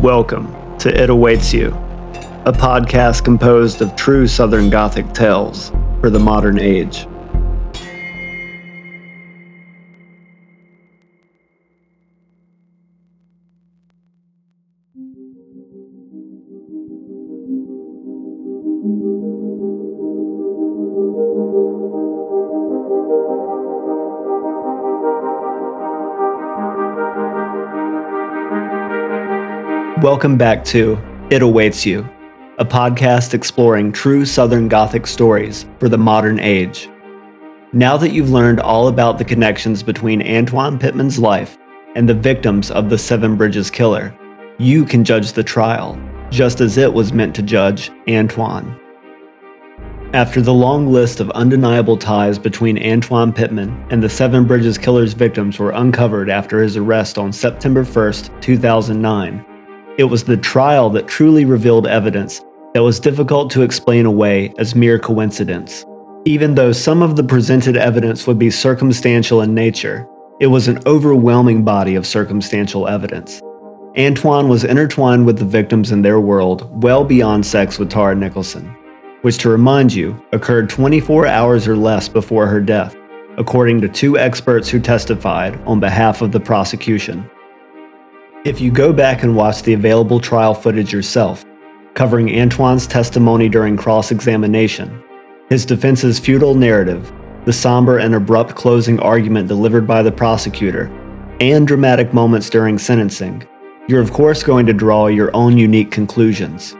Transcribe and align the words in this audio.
Welcome 0.00 0.78
to 0.78 0.88
It 0.98 1.10
Awaits 1.10 1.52
You, 1.52 1.66
a 2.46 2.52
podcast 2.52 3.22
composed 3.22 3.82
of 3.82 3.94
true 3.96 4.26
Southern 4.26 4.70
Gothic 4.70 5.12
tales 5.12 5.72
for 6.00 6.08
the 6.08 6.18
modern 6.18 6.58
age. 6.58 7.06
Welcome 30.02 30.38
back 30.38 30.64
to 30.66 30.98
It 31.30 31.42
Awaits 31.42 31.84
You, 31.84 32.08
a 32.56 32.64
podcast 32.64 33.34
exploring 33.34 33.92
true 33.92 34.24
Southern 34.24 34.66
Gothic 34.66 35.06
stories 35.06 35.66
for 35.78 35.90
the 35.90 35.98
modern 35.98 36.40
age. 36.40 36.88
Now 37.74 37.98
that 37.98 38.12
you've 38.12 38.30
learned 38.30 38.60
all 38.60 38.88
about 38.88 39.18
the 39.18 39.26
connections 39.26 39.82
between 39.82 40.26
Antoine 40.26 40.78
Pittman's 40.78 41.18
life 41.18 41.58
and 41.96 42.08
the 42.08 42.14
victims 42.14 42.70
of 42.70 42.88
the 42.88 42.96
Seven 42.96 43.36
Bridges 43.36 43.70
killer, 43.70 44.16
you 44.56 44.86
can 44.86 45.04
judge 45.04 45.32
the 45.32 45.44
trial, 45.44 46.00
just 46.30 46.62
as 46.62 46.78
it 46.78 46.94
was 46.94 47.12
meant 47.12 47.36
to 47.36 47.42
judge 47.42 47.90
Antoine. 48.08 48.80
After 50.14 50.40
the 50.40 50.54
long 50.54 50.90
list 50.90 51.20
of 51.20 51.30
undeniable 51.32 51.98
ties 51.98 52.38
between 52.38 52.82
Antoine 52.82 53.34
Pittman 53.34 53.86
and 53.90 54.02
the 54.02 54.08
Seven 54.08 54.46
Bridges 54.46 54.78
killer's 54.78 55.12
victims 55.12 55.58
were 55.58 55.72
uncovered 55.72 56.30
after 56.30 56.62
his 56.62 56.78
arrest 56.78 57.18
on 57.18 57.34
September 57.34 57.84
1, 57.84 58.12
2009, 58.40 59.44
it 60.00 60.08
was 60.08 60.24
the 60.24 60.36
trial 60.38 60.88
that 60.88 61.06
truly 61.06 61.44
revealed 61.44 61.86
evidence 61.86 62.40
that 62.72 62.82
was 62.82 62.98
difficult 62.98 63.50
to 63.50 63.60
explain 63.60 64.06
away 64.06 64.50
as 64.56 64.74
mere 64.74 64.98
coincidence. 64.98 65.84
Even 66.24 66.54
though 66.54 66.72
some 66.72 67.02
of 67.02 67.16
the 67.16 67.22
presented 67.22 67.76
evidence 67.76 68.26
would 68.26 68.38
be 68.38 68.50
circumstantial 68.50 69.42
in 69.42 69.54
nature, 69.54 70.08
it 70.40 70.46
was 70.46 70.68
an 70.68 70.80
overwhelming 70.86 71.64
body 71.64 71.96
of 71.96 72.06
circumstantial 72.06 72.88
evidence. 72.88 73.42
Antoine 73.98 74.48
was 74.48 74.64
intertwined 74.64 75.26
with 75.26 75.38
the 75.38 75.44
victims 75.44 75.92
in 75.92 76.00
their 76.00 76.18
world 76.18 76.82
well 76.82 77.04
beyond 77.04 77.44
sex 77.44 77.78
with 77.78 77.90
Tara 77.90 78.14
Nicholson, 78.14 78.74
which, 79.20 79.36
to 79.36 79.50
remind 79.50 79.92
you, 79.92 80.18
occurred 80.32 80.70
24 80.70 81.26
hours 81.26 81.68
or 81.68 81.76
less 81.76 82.08
before 82.08 82.46
her 82.46 82.60
death, 82.62 82.96
according 83.36 83.82
to 83.82 83.88
two 83.88 84.16
experts 84.16 84.70
who 84.70 84.80
testified 84.80 85.60
on 85.66 85.78
behalf 85.78 86.22
of 86.22 86.32
the 86.32 86.40
prosecution. 86.40 87.30
If 88.42 88.58
you 88.58 88.70
go 88.70 88.90
back 88.90 89.22
and 89.22 89.36
watch 89.36 89.62
the 89.62 89.74
available 89.74 90.18
trial 90.18 90.54
footage 90.54 90.94
yourself, 90.94 91.44
covering 91.92 92.34
Antoine's 92.34 92.86
testimony 92.86 93.50
during 93.50 93.76
cross 93.76 94.10
examination, 94.10 95.02
his 95.50 95.66
defense's 95.66 96.18
futile 96.18 96.54
narrative, 96.54 97.12
the 97.44 97.52
somber 97.52 97.98
and 97.98 98.14
abrupt 98.14 98.54
closing 98.54 98.98
argument 99.00 99.46
delivered 99.46 99.86
by 99.86 100.02
the 100.02 100.10
prosecutor, 100.10 100.86
and 101.40 101.68
dramatic 101.68 102.14
moments 102.14 102.48
during 102.48 102.78
sentencing, 102.78 103.46
you're 103.88 104.00
of 104.00 104.14
course 104.14 104.42
going 104.42 104.64
to 104.64 104.72
draw 104.72 105.08
your 105.08 105.30
own 105.36 105.58
unique 105.58 105.90
conclusions. 105.90 106.74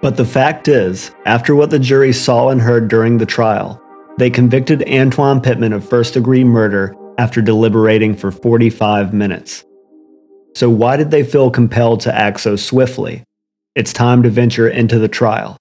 But 0.00 0.16
the 0.16 0.24
fact 0.24 0.68
is, 0.68 1.10
after 1.26 1.56
what 1.56 1.70
the 1.70 1.78
jury 1.80 2.12
saw 2.12 2.50
and 2.50 2.60
heard 2.60 2.86
during 2.86 3.18
the 3.18 3.26
trial, 3.26 3.82
they 4.18 4.30
convicted 4.30 4.88
Antoine 4.88 5.40
Pittman 5.40 5.72
of 5.72 5.88
first 5.88 6.14
degree 6.14 6.44
murder 6.44 6.94
after 7.18 7.42
deliberating 7.42 8.14
for 8.14 8.30
45 8.30 9.12
minutes. 9.12 9.64
So, 10.54 10.70
why 10.70 10.96
did 10.96 11.10
they 11.10 11.24
feel 11.24 11.50
compelled 11.50 12.00
to 12.00 12.14
act 12.14 12.40
so 12.40 12.56
swiftly? 12.56 13.24
It's 13.74 13.92
time 13.92 14.22
to 14.22 14.30
venture 14.30 14.68
into 14.68 14.98
the 14.98 15.08
trial. 15.08 15.56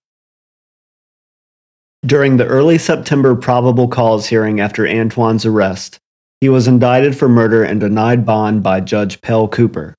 During 2.06 2.38
the 2.38 2.46
early 2.46 2.78
September 2.78 3.34
probable 3.34 3.88
cause 3.88 4.28
hearing 4.28 4.60
after 4.60 4.86
Antoine's 4.86 5.46
arrest, 5.46 6.00
he 6.42 6.50
was 6.50 6.68
indicted 6.68 7.18
for 7.18 7.30
murder 7.30 7.64
and 7.64 7.80
denied 7.80 8.26
bond 8.26 8.62
by 8.62 8.82
Judge 8.82 9.22
Pell 9.22 9.48
Cooper. 9.48 9.96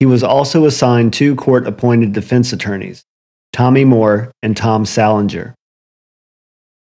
He 0.00 0.06
was 0.06 0.24
also 0.24 0.64
assigned 0.64 1.12
two 1.12 1.36
court 1.36 1.66
appointed 1.66 2.12
defense 2.12 2.52
attorneys, 2.52 3.04
Tommy 3.52 3.84
Moore 3.84 4.32
and 4.42 4.56
Tom 4.56 4.86
Salinger. 4.86 5.54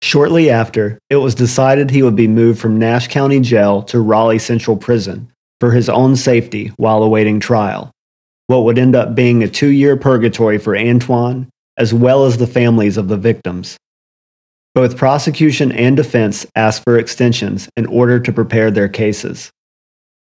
Shortly 0.02 0.50
after, 0.50 0.98
it 1.08 1.16
was 1.16 1.34
decided 1.34 1.90
he 1.90 2.02
would 2.02 2.16
be 2.16 2.28
moved 2.28 2.60
from 2.60 2.78
Nash 2.78 3.08
County 3.08 3.40
Jail 3.40 3.82
to 3.84 4.00
Raleigh 4.00 4.38
Central 4.38 4.76
Prison, 4.76 5.31
for 5.62 5.70
his 5.70 5.88
own 5.88 6.16
safety 6.16 6.72
while 6.76 7.04
awaiting 7.04 7.38
trial, 7.38 7.92
what 8.48 8.64
would 8.64 8.80
end 8.80 8.96
up 8.96 9.14
being 9.14 9.44
a 9.44 9.48
two 9.48 9.68
year 9.68 9.96
purgatory 9.96 10.58
for 10.58 10.76
Antoine, 10.76 11.48
as 11.76 11.94
well 11.94 12.24
as 12.24 12.36
the 12.36 12.48
families 12.48 12.96
of 12.96 13.06
the 13.06 13.16
victims. 13.16 13.76
Both 14.74 14.96
prosecution 14.96 15.70
and 15.70 15.96
defense 15.96 16.44
asked 16.56 16.82
for 16.82 16.98
extensions 16.98 17.68
in 17.76 17.86
order 17.86 18.18
to 18.18 18.32
prepare 18.32 18.72
their 18.72 18.88
cases. 18.88 19.52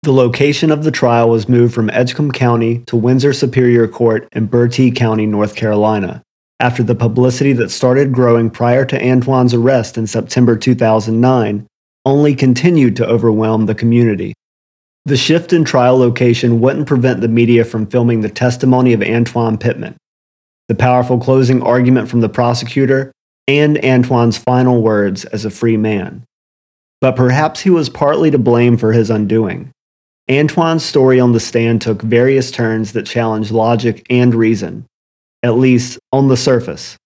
The 0.03 0.15
location 0.15 0.71
of 0.71 0.83
the 0.83 0.91
trial 0.91 1.29
was 1.29 1.47
moved 1.47 1.75
from 1.75 1.91
Edgecombe 1.91 2.33
County 2.33 2.79
to 2.87 2.97
Windsor 2.97 3.35
Superior 3.35 3.87
Court 3.87 4.27
in 4.33 4.47
Bertie 4.47 4.91
County, 4.91 5.27
North 5.27 5.55
Carolina, 5.55 6.23
after 6.59 6.83
the 6.83 6.95
publicity 6.95 7.53
that 7.53 7.71
started 7.71 8.13
growing 8.15 8.49
prior 8.49 8.87
to 8.87 9.05
Antoine's 9.05 9.53
arrest 9.53 9.99
in 9.99 10.07
September 10.07 10.57
2009 10.57 11.67
only 12.07 12.35
continued 12.35 12.97
to 12.97 13.07
overwhelm 13.07 13.67
the 13.67 13.75
community. 13.75 14.33
The 15.09 15.17
shift 15.17 15.55
in 15.55 15.65
trial 15.65 15.97
location 15.97 16.61
wouldn't 16.61 16.87
prevent 16.87 17.23
the 17.23 17.29
media 17.29 17.65
from 17.65 17.87
filming 17.87 18.21
the 18.21 18.29
testimony 18.29 18.93
of 18.93 19.03
Antoine 19.03 19.57
Pittman, 19.57 19.97
the 20.69 20.75
powerful 20.75 21.19
closing 21.19 21.63
argument 21.63 22.11
from 22.11 22.21
the 22.21 22.29
prosecutor, 22.29 23.11
and 23.47 23.83
Antoine's 23.83 24.37
final 24.37 24.83
words 24.83 25.25
as 25.25 25.47
a 25.47 25.51
free 25.51 25.79
man. 25.79 26.25
But 27.01 27.17
perhaps 27.17 27.61
he 27.61 27.71
was 27.71 27.89
partly 27.89 28.31
to 28.33 28.39
blame 28.39 28.77
for 28.77 28.93
his 28.93 29.09
undoing. 29.09 29.71
Antoine's 30.29 30.85
story 30.85 31.19
on 31.19 31.33
the 31.33 31.41
stand 31.41 31.81
took 31.81 32.03
various 32.03 32.51
turns 32.51 32.93
that 32.93 33.07
challenged 33.07 33.51
logic 33.51 34.05
and 34.11 34.35
reason, 34.35 34.85
at 35.43 35.57
least 35.57 35.99
on 36.13 36.29
the 36.29 36.37
surface. 36.37 36.99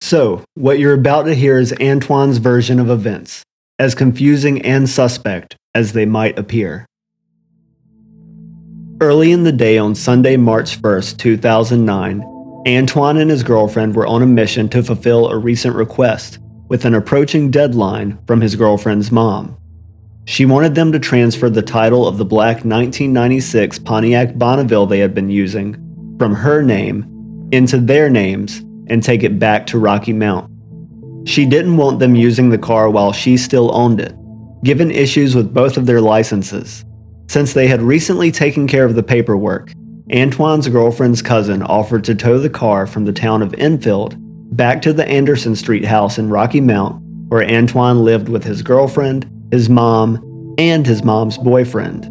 So, 0.00 0.44
what 0.54 0.78
you're 0.78 0.94
about 0.94 1.24
to 1.24 1.34
hear 1.34 1.58
is 1.58 1.74
Antoine's 1.80 2.38
version 2.38 2.78
of 2.78 2.88
events, 2.88 3.42
as 3.80 3.96
confusing 3.96 4.62
and 4.62 4.88
suspect 4.88 5.56
as 5.74 5.92
they 5.92 6.06
might 6.06 6.38
appear. 6.38 6.86
Early 9.00 9.32
in 9.32 9.44
the 9.44 9.52
day 9.52 9.78
on 9.78 9.94
Sunday, 9.94 10.36
March 10.36 10.80
1st, 10.82 11.18
2009, 11.18 12.22
Antoine 12.68 13.16
and 13.16 13.30
his 13.30 13.42
girlfriend 13.42 13.96
were 13.96 14.06
on 14.06 14.22
a 14.22 14.26
mission 14.26 14.68
to 14.68 14.82
fulfill 14.82 15.28
a 15.28 15.38
recent 15.38 15.74
request 15.74 16.38
with 16.68 16.84
an 16.84 16.94
approaching 16.94 17.50
deadline 17.50 18.18
from 18.26 18.40
his 18.40 18.56
girlfriend's 18.56 19.10
mom. 19.10 19.56
She 20.26 20.44
wanted 20.44 20.74
them 20.74 20.92
to 20.92 20.98
transfer 20.98 21.48
the 21.48 21.62
title 21.62 22.06
of 22.06 22.18
the 22.18 22.24
black 22.24 22.56
1996 22.56 23.78
Pontiac 23.80 24.36
Bonneville 24.36 24.86
they 24.86 24.98
had 24.98 25.14
been 25.14 25.30
using 25.30 25.74
from 26.18 26.34
her 26.34 26.62
name 26.62 27.48
into 27.52 27.78
their 27.78 28.10
names 28.10 28.58
and 28.88 29.02
take 29.02 29.22
it 29.22 29.38
back 29.38 29.66
to 29.68 29.78
Rocky 29.78 30.12
Mount. 30.12 30.50
She 31.26 31.46
didn't 31.46 31.76
want 31.78 31.98
them 31.98 32.14
using 32.14 32.50
the 32.50 32.58
car 32.58 32.90
while 32.90 33.12
she 33.12 33.36
still 33.36 33.74
owned 33.74 34.00
it, 34.00 34.14
given 34.62 34.90
issues 34.90 35.34
with 35.34 35.54
both 35.54 35.76
of 35.76 35.86
their 35.86 36.00
licenses. 36.00 36.84
Since 37.28 37.52
they 37.52 37.66
had 37.66 37.80
recently 37.80 38.30
taken 38.30 38.66
care 38.66 38.84
of 38.84 38.94
the 38.94 39.02
paperwork, 39.02 39.72
Antoine's 40.10 40.68
girlfriend's 40.68 41.22
cousin 41.22 41.62
offered 41.62 42.02
to 42.04 42.14
tow 42.14 42.38
the 42.38 42.50
car 42.50 42.86
from 42.86 43.04
the 43.04 43.12
town 43.12 43.42
of 43.42 43.54
Enfield 43.54 44.16
back 44.56 44.82
to 44.82 44.92
the 44.92 45.06
Anderson 45.06 45.54
Street 45.54 45.84
house 45.84 46.18
in 46.18 46.28
Rocky 46.28 46.60
Mount, 46.60 47.00
where 47.28 47.48
Antoine 47.48 48.02
lived 48.02 48.28
with 48.28 48.42
his 48.42 48.62
girlfriend, 48.62 49.30
his 49.52 49.68
mom, 49.68 50.54
and 50.58 50.84
his 50.84 51.04
mom's 51.04 51.38
boyfriend. 51.38 52.06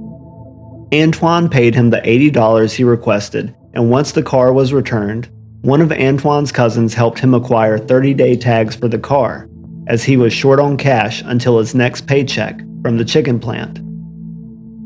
Antoine 0.94 1.50
paid 1.50 1.76
him 1.76 1.90
the 1.90 2.02
$80 2.02 2.74
he 2.74 2.86
requested, 2.86 3.54
and 3.74 3.92
once 3.92 4.14
the 4.14 4.24
car 4.24 4.54
was 4.54 4.72
returned, 4.72 5.30
one 5.62 5.82
of 5.82 5.92
Antoine's 5.92 6.54
cousins 6.54 6.94
helped 6.94 7.20
him 7.20 7.34
acquire 7.34 7.78
30 7.78 8.14
day 8.14 8.38
tags 8.38 8.76
for 8.76 8.88
the 8.88 8.98
car, 8.98 9.49
as 9.90 10.04
he 10.04 10.16
was 10.16 10.32
short 10.32 10.60
on 10.60 10.78
cash 10.78 11.22
until 11.26 11.58
his 11.58 11.76
next 11.76 12.08
paycheck 12.08 12.62
from 12.82 12.98
the 12.98 13.04
chicken 13.04 13.40
plant. 13.40 13.80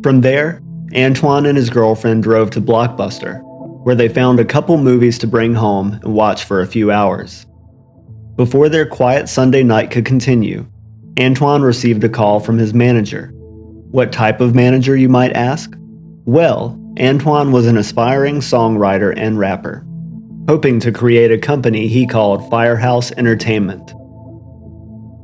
From 0.01 0.21
there, 0.21 0.61
Antoine 0.95 1.45
and 1.45 1.57
his 1.57 1.69
girlfriend 1.69 2.23
drove 2.23 2.49
to 2.51 2.61
Blockbuster, 2.61 3.41
where 3.83 3.95
they 3.95 4.07
found 4.07 4.39
a 4.39 4.45
couple 4.45 4.77
movies 4.77 5.17
to 5.19 5.27
bring 5.27 5.53
home 5.53 5.99
and 6.01 6.13
watch 6.13 6.45
for 6.45 6.61
a 6.61 6.67
few 6.67 6.89
hours. 6.89 7.45
Before 8.37 8.69
their 8.69 8.87
quiet 8.87 9.27
Sunday 9.27 9.61
night 9.61 9.91
could 9.91 10.05
continue, 10.05 10.65
Antoine 11.19 11.61
received 11.61 12.03
a 12.03 12.09
call 12.09 12.39
from 12.39 12.57
his 12.57 12.73
manager. 12.73 13.31
What 13.91 14.11
type 14.11 14.41
of 14.41 14.55
manager, 14.55 14.95
you 14.95 15.09
might 15.09 15.33
ask? 15.33 15.71
Well, 16.25 16.79
Antoine 16.99 17.51
was 17.51 17.67
an 17.67 17.77
aspiring 17.77 18.37
songwriter 18.37 19.13
and 19.15 19.37
rapper, 19.37 19.85
hoping 20.47 20.79
to 20.79 20.91
create 20.91 21.31
a 21.31 21.37
company 21.37 21.87
he 21.87 22.07
called 22.07 22.49
Firehouse 22.49 23.11
Entertainment. 23.11 23.93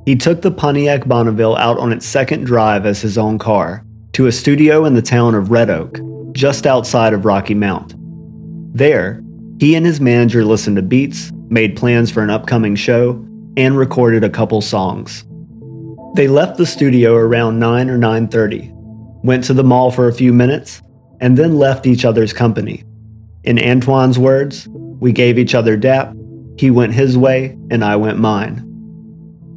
He 0.09 0.15
took 0.15 0.41
the 0.41 0.49
Pontiac 0.49 1.07
Bonneville 1.07 1.55
out 1.57 1.77
on 1.77 1.91
its 1.91 2.03
second 2.03 2.45
drive 2.45 2.87
as 2.87 2.99
his 2.99 3.15
own 3.15 3.37
car 3.37 3.85
to 4.13 4.25
a 4.25 4.31
studio 4.31 4.85
in 4.85 4.95
the 4.95 5.03
town 5.03 5.35
of 5.35 5.51
Red 5.51 5.69
Oak, 5.69 5.99
just 6.31 6.65
outside 6.65 7.13
of 7.13 7.25
Rocky 7.25 7.53
Mount. 7.53 7.93
There, 8.75 9.21
he 9.59 9.75
and 9.75 9.85
his 9.85 10.01
manager 10.01 10.43
listened 10.43 10.77
to 10.77 10.81
beats, 10.81 11.31
made 11.49 11.77
plans 11.77 12.09
for 12.09 12.23
an 12.23 12.31
upcoming 12.31 12.75
show, 12.75 13.23
and 13.55 13.77
recorded 13.77 14.23
a 14.23 14.31
couple 14.31 14.61
songs. 14.61 15.25
They 16.15 16.27
left 16.27 16.57
the 16.57 16.65
studio 16.65 17.13
around 17.13 17.59
9 17.59 17.87
or 17.91 17.99
9:30, 17.99 18.71
went 19.23 19.43
to 19.43 19.53
the 19.53 19.63
mall 19.63 19.91
for 19.91 20.07
a 20.07 20.11
few 20.21 20.33
minutes, 20.33 20.81
and 21.21 21.37
then 21.37 21.59
left 21.59 21.85
each 21.85 22.03
other's 22.03 22.33
company. 22.33 22.83
In 23.43 23.59
Antoine's 23.59 24.17
words, 24.17 24.67
we 24.99 25.11
gave 25.11 25.37
each 25.37 25.53
other 25.53 25.77
dap, 25.77 26.15
he 26.57 26.71
went 26.71 26.95
his 26.95 27.15
way, 27.15 27.55
and 27.69 27.85
I 27.85 27.95
went 27.95 28.17
mine. 28.17 28.65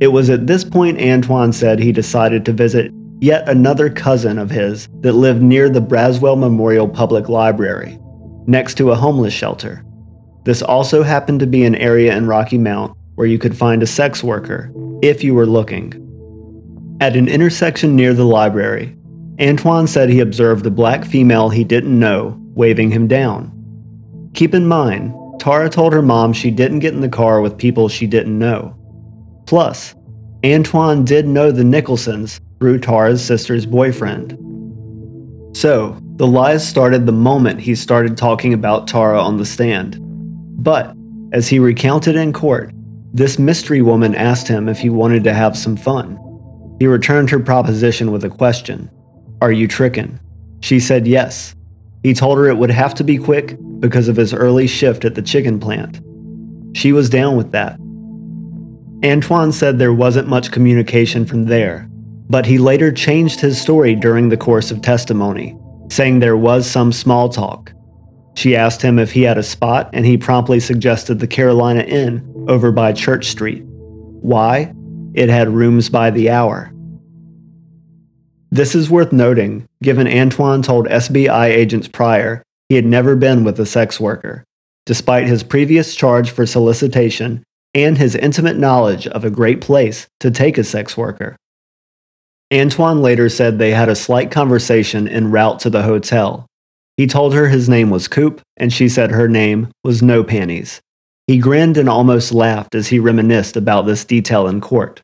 It 0.03 0.11
was 0.11 0.31
at 0.31 0.49
this 0.49 0.65
point 0.65 1.01
Antoine 1.01 1.53
said 1.53 1.79
he 1.79 1.93
decided 1.93 2.45
to 2.45 2.53
visit 2.53 2.91
yet 3.21 3.49
another 3.49 3.89
cousin 3.89 4.37
of 4.37 4.51
his 4.51 4.89
that 5.03 5.13
lived 5.13 5.43
near 5.43 5.69
the 5.69 5.81
Braswell 5.81 6.37
Memorial 6.37 6.89
Public 6.89 7.29
Library, 7.29 8.01
next 8.49 8.75
to 8.79 8.91
a 8.91 8.97
homeless 8.97 9.33
shelter. 9.33 9.85
This 10.43 10.61
also 10.61 11.05
happened 11.05 11.39
to 11.39 11.47
be 11.47 11.63
an 11.63 11.77
area 11.77 12.17
in 12.17 12.27
Rocky 12.27 12.59
Mount 12.59 12.97
where 13.15 13.29
you 13.29 13.39
could 13.39 13.57
find 13.57 13.81
a 13.81 13.87
sex 13.87 14.25
worker 14.25 14.73
if 15.03 15.23
you 15.23 15.35
were 15.35 15.47
looking. 15.47 15.95
At 17.01 17.15
an 17.15 17.29
intersection 17.29 17.95
near 17.95 18.13
the 18.13 18.25
library, 18.25 18.97
Antoine 19.41 19.87
said 19.87 20.09
he 20.09 20.19
observed 20.19 20.67
a 20.67 20.71
black 20.73 21.05
female 21.05 21.49
he 21.49 21.63
didn't 21.63 21.97
know 21.97 22.37
waving 22.57 22.91
him 22.91 23.07
down. 23.07 23.53
Keep 24.35 24.53
in 24.55 24.67
mind, 24.67 25.15
Tara 25.39 25.71
told 25.71 25.93
her 25.93 26.03
mom 26.03 26.33
she 26.33 26.51
didn't 26.51 26.81
get 26.81 26.93
in 26.93 27.03
the 27.03 27.09
car 27.09 27.41
with 27.41 27.57
people 27.57 27.89
she 27.89 28.09
didn't 28.09 28.37
know. 28.37 28.77
Plus, 29.47 29.95
Antoine 30.45 31.05
did 31.05 31.27
know 31.27 31.51
the 31.51 31.65
Nicholsons 31.65 32.41
through 32.59 32.81
Tara's 32.81 33.25
sister's 33.25 33.67
boyfriend. 33.67 34.39
So, 35.57 35.99
the 36.17 36.27
lies 36.27 36.67
started 36.67 37.07
the 37.07 37.13
moment 37.13 37.61
he 37.61 37.75
started 37.75 38.17
talking 38.17 38.55
about 38.55 38.89
Tara 38.89 39.21
on 39.21 39.37
the 39.37 39.45
stand. 39.45 39.99
But, 40.01 40.95
as 41.33 41.49
he 41.49 41.59
recounted 41.59 42.17
in 42.17 42.33
court, 42.33 42.73
this 43.13 43.39
mystery 43.39 43.83
woman 43.83 44.15
asked 44.15 44.49
him 44.49 44.69
if 44.69 44.79
he 44.79 44.89
wanted 44.89 45.25
to 45.25 45.35
have 45.35 45.57
some 45.57 45.77
fun. 45.77 46.19
He 46.79 46.87
returned 46.87 47.31
her 47.31 47.41
proposition 47.41 48.11
with 48.11 48.25
a 48.25 48.31
question 48.31 48.91
Are 49.41 49.53
you 49.53 49.69
tricking? 49.69 50.19
She 50.61 50.81
said 50.81 51.07
yes. 51.07 51.55
He 52.03 52.15
told 52.15 52.39
her 52.39 52.49
it 52.49 52.57
would 52.57 52.71
have 52.71 52.95
to 52.95 53.05
be 53.05 53.19
quick 53.19 53.57
because 53.81 54.09
of 54.09 54.17
his 54.17 54.33
early 54.33 54.67
shift 54.67 55.05
at 55.05 55.15
the 55.15 55.23
chicken 55.23 55.61
plant. 55.61 56.01
She 56.77 56.93
was 56.93 57.11
down 57.11 57.37
with 57.37 57.53
that. 57.53 57.79
Antoine 59.05 59.51
said 59.51 59.79
there 59.79 59.93
wasn't 59.93 60.29
much 60.29 60.53
communication 60.53 61.27
from 61.27 61.47
there, 61.47 61.89
but 62.31 62.47
he 62.47 62.59
later 62.59 62.93
changed 62.93 63.41
his 63.41 63.61
story 63.61 63.97
during 63.97 64.29
the 64.29 64.37
course 64.37 64.71
of 64.71 64.81
testimony, 64.81 65.57
saying 65.91 66.21
there 66.21 66.37
was 66.37 66.71
some 66.71 66.93
small 66.93 67.29
talk. 67.29 67.73
She 68.35 68.55
asked 68.55 68.81
him 68.81 69.01
if 69.01 69.11
he 69.11 69.23
had 69.23 69.39
a 69.39 69.43
spot, 69.43 69.91
and 69.93 70.07
he 70.07 70.17
promptly 70.17 70.61
suggested 70.61 71.19
the 71.19 71.27
Carolina 71.27 71.81
Inn 71.83 72.47
over 72.49 72.71
by 72.71 72.93
Church 72.93 73.27
Street. 73.27 73.65
Why? 73.67 74.73
It 75.15 75.29
had 75.29 75.51
rooms 75.51 75.89
by 75.89 76.11
the 76.11 76.31
hour. 76.31 76.73
This 78.53 78.75
is 78.75 78.89
worth 78.89 79.13
noting, 79.13 79.67
given 79.83 80.07
Antoine 80.07 80.63
told 80.63 80.87
SBI 80.87 81.47
agents 81.47 81.89
prior 81.89 82.43
he 82.69 82.77
had 82.77 82.87
never 82.87 83.17
been 83.17 83.43
with 83.45 83.59
a 83.59 83.67
sex 83.67 83.99
worker, 83.99 84.45
despite 84.87 85.27
his 85.27 85.43
previous 85.43 85.95
charge 85.95 86.31
for 86.31 86.47
solicitation 86.47 87.45
and 87.75 87.99
his 87.99 88.15
intimate 88.15 88.59
knowledge 88.59 89.07
of 89.07 89.25
a 89.25 89.31
great 89.31 89.61
place 89.61 90.07
to 90.21 90.31
take 90.31 90.59
a 90.59 90.65
sex 90.65 90.97
worker. 90.97 91.37
Antoine 92.53 93.01
later 93.01 93.29
said 93.29 93.59
they 93.59 93.71
had 93.71 93.89
a 93.89 93.95
slight 93.95 94.31
conversation 94.31 95.09
en 95.09 95.31
route 95.31 95.59
to 95.61 95.71
the 95.71 95.83
hotel. 95.83 96.47
He 96.99 97.07
told 97.07 97.33
her 97.33 97.49
his 97.49 97.69
name 97.69 97.89
was 97.89 98.09
Coop, 98.09 98.43
and 98.59 98.71
she 98.73 98.89
said 98.89 99.11
her 99.11 99.29
name 99.29 99.71
was 99.83 100.03
No 100.03 100.23
Panties. 100.23 100.81
He 101.27 101.39
grinned 101.39 101.79
and 101.79 101.89
almost 101.89 102.33
laughed 102.33 102.75
as 102.75 102.89
he 102.89 102.99
reminisced 102.99 103.57
about 103.57 103.87
this 103.87 104.05
detail 104.05 104.47
in 104.47 104.61
court. 104.61 105.01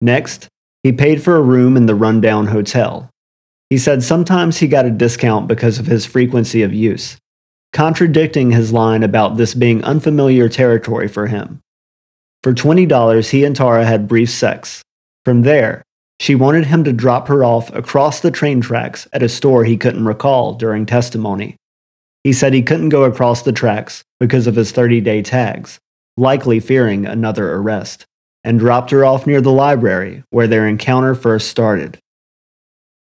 Next, 0.00 0.48
he 0.82 0.92
paid 0.92 1.22
for 1.22 1.36
a 1.36 1.42
room 1.42 1.76
in 1.76 1.86
the 1.86 1.94
rundown 1.94 2.46
hotel. 2.46 3.10
He 3.68 3.76
said 3.76 4.02
sometimes 4.02 4.58
he 4.58 4.66
got 4.66 4.86
a 4.86 4.90
discount 4.90 5.46
because 5.46 5.78
of 5.78 5.86
his 5.86 6.06
frequency 6.06 6.62
of 6.62 6.72
use, 6.72 7.18
contradicting 7.74 8.50
his 8.50 8.72
line 8.72 9.02
about 9.02 9.36
this 9.36 9.54
being 9.54 9.84
unfamiliar 9.84 10.48
territory 10.48 11.08
for 11.08 11.26
him. 11.26 11.60
For 12.42 12.52
$20, 12.52 13.30
he 13.30 13.44
and 13.44 13.54
Tara 13.54 13.84
had 13.84 14.08
brief 14.08 14.30
sex. 14.30 14.82
From 15.24 15.42
there, 15.42 15.82
she 16.20 16.34
wanted 16.34 16.66
him 16.66 16.84
to 16.84 16.92
drop 16.92 17.28
her 17.28 17.44
off 17.44 17.72
across 17.74 18.20
the 18.20 18.30
train 18.30 18.60
tracks 18.60 19.06
at 19.12 19.22
a 19.22 19.28
store 19.28 19.64
he 19.64 19.76
couldn't 19.76 20.04
recall 20.04 20.54
during 20.54 20.86
testimony. 20.86 21.56
He 22.24 22.32
said 22.32 22.52
he 22.52 22.62
couldn't 22.62 22.88
go 22.88 23.04
across 23.04 23.42
the 23.42 23.52
tracks 23.52 24.02
because 24.18 24.46
of 24.46 24.56
his 24.56 24.72
30 24.72 25.00
day 25.00 25.22
tags, 25.22 25.78
likely 26.16 26.60
fearing 26.60 27.06
another 27.06 27.54
arrest, 27.54 28.04
and 28.44 28.58
dropped 28.58 28.90
her 28.90 29.04
off 29.04 29.26
near 29.26 29.40
the 29.40 29.52
library 29.52 30.24
where 30.30 30.46
their 30.46 30.66
encounter 30.66 31.14
first 31.14 31.48
started. 31.48 31.98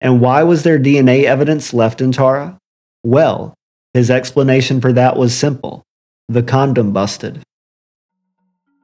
And 0.01 0.21
why 0.21 0.43
was 0.43 0.63
there 0.63 0.79
DNA 0.79 1.25
evidence 1.25 1.73
left 1.73 2.01
in 2.01 2.13
Tara? 2.13 2.59
Well, 3.05 3.55
his 3.95 4.11
explanation 4.11 4.81
for 4.81 4.93
that 4.93 5.17
was 5.17 5.37
simple 5.37 5.83
the 6.29 6.43
condom 6.43 6.93
busted. 6.93 7.43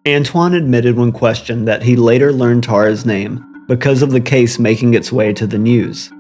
Antoine 0.06 0.55
admitted 0.55 0.97
when 0.97 1.12
questioned 1.12 1.67
that 1.69 1.83
he 1.83 1.97
later 1.97 2.33
learned 2.33 2.65
Tara's 2.65 3.05
name 3.05 3.45
because 3.67 4.03
of 4.03 4.11
the 4.11 4.21
case 4.21 4.59
making 4.59 4.95
its 4.95 5.12
way 5.12 5.33
to 5.33 5.47
the 5.47 5.59
news. 5.59 6.11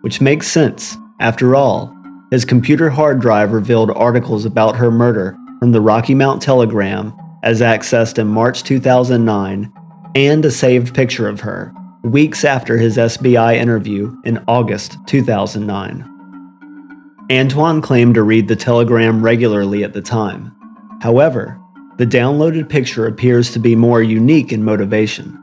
Which 0.00 0.20
makes 0.20 0.48
sense. 0.48 0.96
After 1.20 1.54
all, 1.54 1.94
his 2.30 2.44
computer 2.44 2.90
hard 2.90 3.20
drive 3.20 3.52
revealed 3.52 3.90
articles 3.90 4.44
about 4.44 4.76
her 4.76 4.90
murder 4.90 5.36
from 5.58 5.72
the 5.72 5.80
Rocky 5.80 6.14
Mount 6.14 6.42
Telegram 6.42 7.12
as 7.42 7.60
accessed 7.60 8.18
in 8.18 8.26
March 8.26 8.62
2009 8.62 9.72
and 10.14 10.44
a 10.44 10.50
saved 10.50 10.94
picture 10.94 11.28
of 11.28 11.40
her 11.40 11.74
weeks 12.04 12.44
after 12.44 12.76
his 12.76 12.98
SBI 12.98 13.56
interview 13.56 14.14
in 14.24 14.42
August 14.46 14.98
2009. 15.06 16.10
Antoine 17.32 17.80
claimed 17.80 18.14
to 18.14 18.22
read 18.22 18.46
the 18.46 18.56
telegram 18.56 19.22
regularly 19.22 19.82
at 19.82 19.94
the 19.94 20.02
time. 20.02 20.54
However, 21.00 21.58
the 21.96 22.06
downloaded 22.06 22.68
picture 22.68 23.06
appears 23.06 23.52
to 23.52 23.58
be 23.58 23.76
more 23.76 24.02
unique 24.02 24.52
in 24.52 24.64
motivation. 24.64 25.40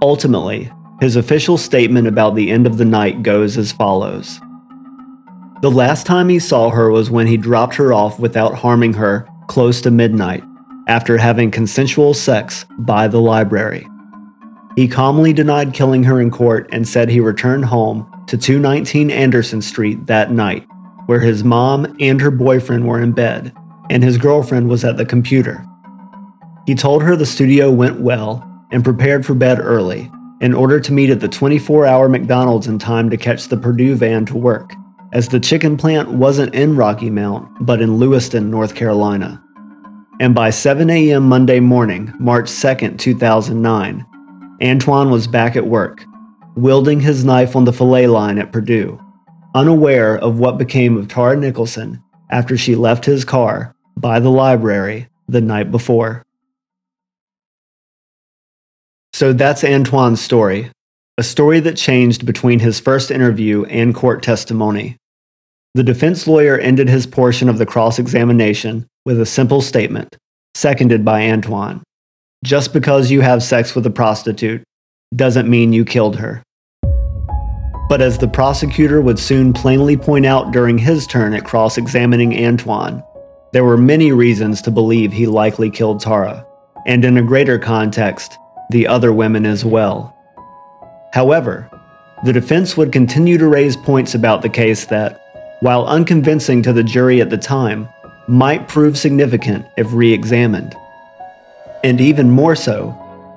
Ultimately, 0.00 0.70
his 1.00 1.16
official 1.16 1.58
statement 1.58 2.06
about 2.06 2.36
the 2.36 2.50
end 2.50 2.66
of 2.66 2.78
the 2.78 2.84
night 2.84 3.22
goes 3.22 3.58
as 3.58 3.72
follows 3.72 4.40
The 5.62 5.70
last 5.70 6.06
time 6.06 6.28
he 6.28 6.38
saw 6.38 6.70
her 6.70 6.90
was 6.90 7.10
when 7.10 7.26
he 7.26 7.36
dropped 7.36 7.74
her 7.74 7.92
off 7.92 8.20
without 8.20 8.54
harming 8.54 8.92
her 8.94 9.26
close 9.48 9.80
to 9.80 9.90
midnight 9.90 10.44
after 10.86 11.18
having 11.18 11.50
consensual 11.50 12.14
sex 12.14 12.66
by 12.78 13.08
the 13.08 13.20
library. 13.20 13.88
He 14.76 14.88
calmly 14.88 15.32
denied 15.32 15.72
killing 15.72 16.04
her 16.04 16.20
in 16.20 16.30
court 16.30 16.68
and 16.72 16.86
said 16.86 17.08
he 17.08 17.20
returned 17.20 17.64
home 17.64 18.06
to 18.28 18.36
219 18.36 19.10
Anderson 19.10 19.62
Street 19.62 20.06
that 20.06 20.30
night, 20.30 20.66
where 21.06 21.20
his 21.20 21.44
mom 21.44 21.96
and 22.00 22.20
her 22.20 22.30
boyfriend 22.30 22.86
were 22.86 23.00
in 23.00 23.12
bed, 23.12 23.52
and 23.90 24.02
his 24.02 24.18
girlfriend 24.18 24.68
was 24.68 24.84
at 24.84 24.96
the 24.96 25.04
computer. 25.04 25.64
He 26.66 26.74
told 26.74 27.02
her 27.02 27.16
the 27.16 27.26
studio 27.26 27.70
went 27.70 28.00
well 28.00 28.42
and 28.72 28.82
prepared 28.82 29.26
for 29.26 29.34
bed 29.34 29.58
early 29.60 30.10
in 30.40 30.54
order 30.54 30.80
to 30.80 30.92
meet 30.92 31.10
at 31.10 31.20
the 31.20 31.28
24 31.28 31.86
hour 31.86 32.08
McDonald's 32.08 32.66
in 32.66 32.78
time 32.78 33.10
to 33.10 33.16
catch 33.16 33.48
the 33.48 33.56
Perdue 33.56 33.96
van 33.96 34.26
to 34.26 34.36
work, 34.36 34.72
as 35.12 35.28
the 35.28 35.40
chicken 35.40 35.76
plant 35.76 36.10
wasn't 36.10 36.54
in 36.54 36.76
Rocky 36.76 37.10
Mount, 37.10 37.48
but 37.60 37.80
in 37.80 37.98
Lewiston, 37.98 38.50
North 38.50 38.74
Carolina. 38.74 39.42
And 40.20 40.34
by 40.34 40.50
7 40.50 40.90
a.m. 40.90 41.28
Monday 41.28 41.60
morning, 41.60 42.12
March 42.18 42.50
2, 42.50 42.96
2009, 42.96 44.06
Antoine 44.62 45.10
was 45.10 45.26
back 45.26 45.56
at 45.56 45.66
work, 45.66 46.04
wielding 46.56 47.00
his 47.00 47.24
knife 47.24 47.56
on 47.56 47.64
the 47.64 47.72
fillet 47.72 48.06
line 48.06 48.38
at 48.38 48.52
Perdue, 48.52 49.00
unaware 49.54 50.18
of 50.18 50.38
what 50.38 50.58
became 50.58 50.96
of 50.96 51.08
Tara 51.08 51.36
Nicholson 51.36 52.02
after 52.30 52.56
she 52.56 52.74
left 52.74 53.04
his 53.04 53.24
car 53.24 53.73
by 54.04 54.20
the 54.20 54.30
library 54.30 55.08
the 55.28 55.40
night 55.40 55.70
before. 55.70 56.22
So 59.14 59.32
that's 59.32 59.64
Antoine's 59.64 60.20
story, 60.20 60.70
a 61.16 61.22
story 61.22 61.58
that 61.60 61.78
changed 61.78 62.26
between 62.26 62.58
his 62.58 62.78
first 62.78 63.10
interview 63.10 63.64
and 63.64 63.94
court 63.94 64.22
testimony. 64.22 64.98
The 65.72 65.82
defense 65.82 66.26
lawyer 66.26 66.58
ended 66.58 66.90
his 66.90 67.06
portion 67.06 67.48
of 67.48 67.56
the 67.56 67.64
cross 67.64 67.98
examination 67.98 68.86
with 69.06 69.18
a 69.18 69.24
simple 69.24 69.62
statement, 69.62 70.18
seconded 70.54 71.02
by 71.02 71.30
Antoine 71.30 71.82
Just 72.44 72.74
because 72.74 73.10
you 73.10 73.22
have 73.22 73.42
sex 73.42 73.74
with 73.74 73.86
a 73.86 73.90
prostitute 73.90 74.62
doesn't 75.16 75.48
mean 75.48 75.72
you 75.72 75.86
killed 75.86 76.16
her. 76.16 76.42
But 77.88 78.02
as 78.02 78.18
the 78.18 78.28
prosecutor 78.28 79.00
would 79.00 79.18
soon 79.18 79.54
plainly 79.54 79.96
point 79.96 80.26
out 80.26 80.52
during 80.52 80.76
his 80.76 81.06
turn 81.06 81.32
at 81.32 81.46
cross 81.46 81.78
examining 81.78 82.44
Antoine, 82.44 83.02
there 83.54 83.64
were 83.64 83.76
many 83.76 84.10
reasons 84.10 84.60
to 84.60 84.70
believe 84.72 85.12
he 85.12 85.28
likely 85.28 85.70
killed 85.70 86.00
Tara, 86.00 86.44
and 86.86 87.04
in 87.04 87.16
a 87.16 87.22
greater 87.22 87.56
context, 87.56 88.36
the 88.70 88.84
other 88.84 89.12
women 89.12 89.46
as 89.46 89.64
well. 89.64 90.12
However, 91.12 91.70
the 92.24 92.32
defense 92.32 92.76
would 92.76 92.90
continue 92.90 93.38
to 93.38 93.46
raise 93.46 93.76
points 93.76 94.12
about 94.12 94.42
the 94.42 94.48
case 94.48 94.86
that, 94.86 95.20
while 95.60 95.86
unconvincing 95.86 96.64
to 96.64 96.72
the 96.72 96.82
jury 96.82 97.20
at 97.20 97.30
the 97.30 97.38
time, 97.38 97.88
might 98.26 98.66
prove 98.66 98.98
significant 98.98 99.64
if 99.76 99.92
re 99.92 100.12
examined. 100.12 100.74
And 101.84 102.00
even 102.00 102.32
more 102.32 102.56
so, 102.56 102.92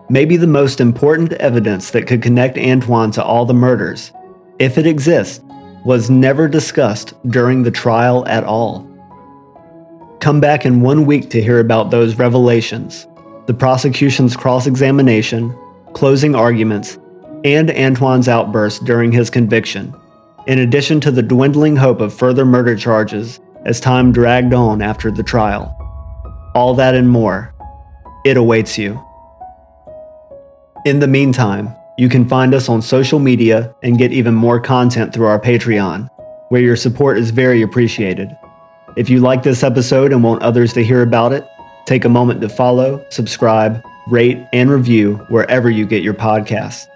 maybe 0.10 0.36
the 0.36 0.48
most 0.48 0.82
important 0.82 1.34
evidence 1.34 1.92
that 1.92 2.08
could 2.08 2.24
connect 2.24 2.58
Antoine 2.58 3.12
to 3.12 3.24
all 3.24 3.46
the 3.46 3.54
murders, 3.54 4.12
if 4.58 4.80
it 4.80 4.88
exists, 4.88 5.44
was 5.86 6.10
never 6.10 6.48
discussed 6.48 7.14
during 7.30 7.62
the 7.62 7.70
trial 7.70 8.28
at 8.28 8.44
all. 8.44 8.97
Come 10.20 10.40
back 10.40 10.66
in 10.66 10.82
one 10.82 11.06
week 11.06 11.30
to 11.30 11.42
hear 11.42 11.60
about 11.60 11.92
those 11.92 12.16
revelations, 12.16 13.08
the 13.46 13.54
prosecution's 13.54 14.36
cross 14.36 14.66
examination, 14.66 15.56
closing 15.94 16.34
arguments, 16.34 16.98
and 17.44 17.70
Antoine's 17.70 18.28
outburst 18.28 18.84
during 18.84 19.12
his 19.12 19.30
conviction, 19.30 19.94
in 20.48 20.60
addition 20.60 21.00
to 21.02 21.12
the 21.12 21.22
dwindling 21.22 21.76
hope 21.76 22.02
of 22.02 22.14
further 22.14 22.46
murder 22.46 22.76
charges 22.76 23.40
as 23.66 23.80
time 23.80 24.12
dragged 24.12 24.54
on 24.54 24.82
after 24.82 25.12
the 25.12 25.24
trial. 25.24 25.74
All 26.56 26.74
that 26.74 26.96
and 26.96 27.10
more. 27.10 27.54
It 28.26 28.38
awaits 28.38 28.78
you. 28.78 29.00
In 30.86 31.00
the 31.00 31.08
meantime, 31.08 31.76
you 31.98 32.10
can 32.10 32.28
find 32.28 32.56
us 32.56 32.70
on 32.70 32.82
social 32.82 33.20
media 33.20 33.74
and 33.84 34.00
get 34.00 34.12
even 34.12 34.34
more 34.34 34.60
content 34.60 35.14
through 35.14 35.28
our 35.28 35.40
Patreon, 35.40 36.10
where 36.50 36.62
your 36.62 36.76
support 36.76 37.20
is 37.20 37.30
very 37.30 37.62
appreciated. 37.62 38.36
If 38.98 39.12
you 39.12 39.20
like 39.20 39.44
this 39.44 39.62
episode 39.62 40.12
and 40.12 40.24
want 40.24 40.42
others 40.42 40.74
to 40.74 40.84
hear 40.84 41.04
about 41.04 41.32
it, 41.32 41.48
take 41.86 42.04
a 42.04 42.10
moment 42.10 42.42
to 42.42 42.50
follow, 42.50 43.06
subscribe, 43.12 43.84
rate, 44.08 44.44
and 44.52 44.72
review 44.72 45.18
wherever 45.30 45.70
you 45.70 45.86
get 45.86 46.02
your 46.02 46.16
podcasts. 46.16 46.88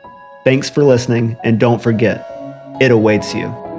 Thanks 0.43 0.67
for 0.67 0.83
listening, 0.83 1.37
and 1.43 1.59
don't 1.59 1.79
forget, 1.79 2.25
it 2.81 2.89
awaits 2.89 3.35
you. 3.35 3.70